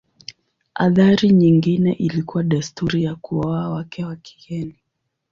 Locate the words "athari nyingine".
0.75-1.93